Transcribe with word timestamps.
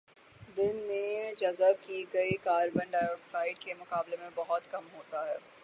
دن 0.57 0.75
میں 0.87 1.33
جذب 1.37 1.85
کی 1.87 2.03
گئی 2.13 2.35
کاربن 2.43 2.91
ڈائی 2.91 3.11
آکسائیڈ 3.11 3.59
کے 3.59 3.73
مقابلے 3.79 4.17
میں 4.19 4.29
بہت 4.35 4.71
کم 4.71 4.87
ہوتا 4.93 5.25
ہے 5.25 5.37